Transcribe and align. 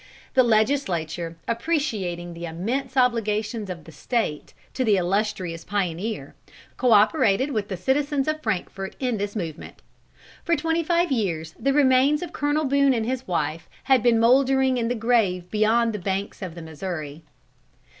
The 0.33 0.41
Legislature, 0.41 1.35
appreciating 1.47 2.33
the 2.33 2.47
immense 2.47 2.97
obligations 2.97 3.69
of 3.69 3.83
the 3.83 3.91
State 3.91 4.55
to 4.73 4.83
the 4.83 4.95
illustrious 4.97 5.63
pioneer, 5.63 6.33
co 6.75 6.91
operated 6.91 7.51
with 7.51 7.67
the 7.67 7.77
citizens 7.77 8.27
of 8.27 8.41
Frankfort 8.41 8.95
in 8.99 9.17
this 9.17 9.35
movement. 9.35 9.83
For 10.43 10.55
twenty 10.55 10.81
five 10.81 11.11
years 11.11 11.53
the 11.59 11.71
remains 11.71 12.23
of 12.23 12.33
Col. 12.33 12.65
Boone 12.65 12.95
and 12.95 13.05
his 13.05 13.27
wife 13.27 13.69
had 13.83 14.01
been 14.01 14.19
mouldering 14.19 14.77
in 14.77 14.87
the 14.87 14.95
grave 14.95 15.43
upon 15.53 15.91
the 15.91 15.99
banks 15.99 16.41
of 16.41 16.55
the 16.55 16.63
Missouri. 16.63 17.21